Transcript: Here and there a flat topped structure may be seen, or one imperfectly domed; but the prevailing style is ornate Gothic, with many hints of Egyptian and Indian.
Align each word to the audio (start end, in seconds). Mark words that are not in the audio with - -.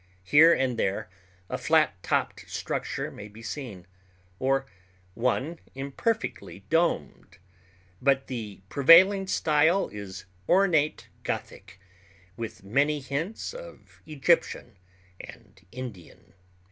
Here 0.23 0.51
and 0.51 0.79
there 0.79 1.11
a 1.47 1.59
flat 1.59 2.01
topped 2.01 2.49
structure 2.49 3.11
may 3.11 3.27
be 3.27 3.43
seen, 3.43 3.85
or 4.39 4.65
one 5.13 5.59
imperfectly 5.75 6.61
domed; 6.71 7.37
but 8.01 8.25
the 8.25 8.61
prevailing 8.67 9.27
style 9.27 9.89
is 9.89 10.25
ornate 10.49 11.07
Gothic, 11.21 11.79
with 12.35 12.63
many 12.63 12.99
hints 12.99 13.53
of 13.53 14.01
Egyptian 14.07 14.75
and 15.19 15.63
Indian. 15.71 16.33